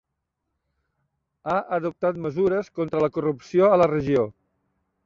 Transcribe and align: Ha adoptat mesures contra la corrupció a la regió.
Ha 1.51 1.57
adoptat 1.79 2.19
mesures 2.27 2.73
contra 2.81 3.07
la 3.07 3.13
corrupció 3.21 3.71
a 3.77 3.81
la 3.85 3.91
regió. 3.97 4.27